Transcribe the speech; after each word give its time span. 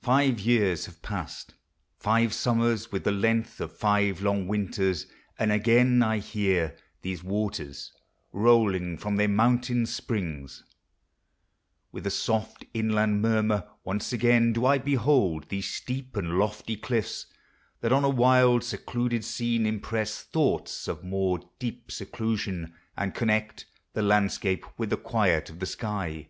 Five 0.00 0.38
years 0.38 0.86
have 0.86 1.02
past; 1.02 1.54
five 1.98 2.32
summers, 2.32 2.92
with 2.92 3.02
the 3.02 3.10
length 3.10 3.60
Of 3.60 3.76
five 3.76 4.22
long 4.22 4.46
winters! 4.46 5.06
and 5.40 5.50
again 5.50 5.98
1 5.98 6.20
hear 6.20 6.76
These 7.02 7.24
waters,* 7.24 7.92
rolling 8.30 8.96
from 8.96 9.16
their 9.16 9.26
mountain 9.26 9.86
springs 9.86 10.62
With 11.90 12.06
a 12.06 12.12
soft 12.12 12.64
inland 12.72 13.22
murmur.— 13.22 13.68
Once 13.82 14.12
again 14.12 14.52
Do 14.52 14.60
1 14.60 14.82
behold 14.82 15.48
these 15.48 15.66
sloop 15.68 16.14
and 16.16 16.38
lofty 16.38 16.76
cliffs. 16.76 17.26
That 17.80 17.92
on 17.92 18.04
a 18.04 18.08
wild, 18.08 18.62
secluded 18.62 19.24
scene 19.24 19.66
impress 19.66 20.22
Thoughts 20.22 20.86
of 20.86 21.02
more 21.02 21.40
deep 21.58 21.90
seclusion, 21.90 22.72
and 22.96 23.16
conned 23.16 23.64
The 23.94 24.02
landscape 24.02 24.64
with 24.78 24.90
the 24.90 24.96
quid 24.96 25.50
of 25.50 25.58
the 25.58 25.66
sky. 25.66 26.28